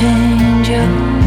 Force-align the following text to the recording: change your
change 0.00 0.68
your 0.68 1.17